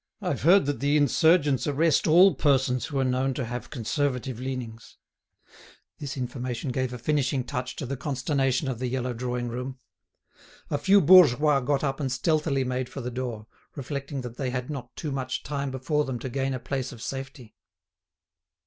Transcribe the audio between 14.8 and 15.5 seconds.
too much